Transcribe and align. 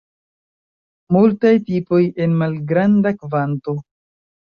Multaj 1.17 1.53
tipoj 1.69 2.01
en 2.27 2.35
malgranda 2.43 3.15
kvanto. 3.25 3.81